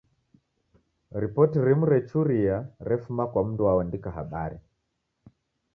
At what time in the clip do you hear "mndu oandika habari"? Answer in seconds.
3.49-4.59